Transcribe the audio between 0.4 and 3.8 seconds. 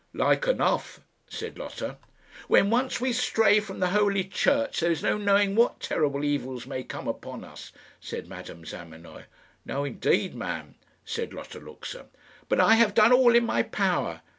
enough," said Lotta. "When once we stray from